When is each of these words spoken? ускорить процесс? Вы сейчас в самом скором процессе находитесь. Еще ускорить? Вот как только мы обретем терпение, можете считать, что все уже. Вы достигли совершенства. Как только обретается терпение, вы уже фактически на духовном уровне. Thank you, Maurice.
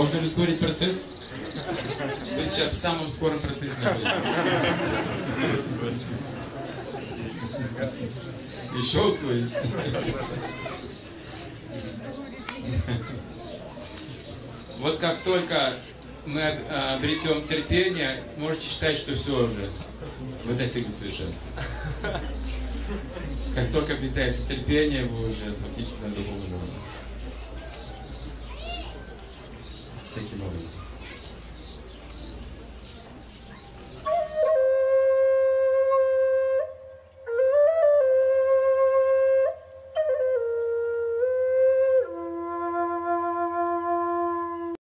ускорить 0.00 0.58
процесс? 0.60 1.32
Вы 2.36 2.46
сейчас 2.46 2.70
в 2.72 2.76
самом 2.76 3.10
скором 3.10 3.38
процессе 3.38 3.74
находитесь. 3.82 4.12
Еще 8.76 9.00
ускорить? 9.02 9.52
Вот 14.78 14.98
как 14.98 15.16
только 15.18 15.74
мы 16.26 16.42
обретем 16.42 17.46
терпение, 17.46 18.16
можете 18.36 18.68
считать, 18.68 18.96
что 18.96 19.14
все 19.14 19.44
уже. 19.44 19.68
Вы 20.44 20.54
достигли 20.54 20.90
совершенства. 20.92 21.42
Как 23.54 23.70
только 23.72 23.94
обретается 23.94 24.46
терпение, 24.48 25.04
вы 25.04 25.28
уже 25.28 25.54
фактически 25.62 26.00
на 26.02 26.08
духовном 26.08 26.54
уровне. 26.54 26.78
Thank 30.12 30.32
you, 30.32 30.38
Maurice. 30.38 30.99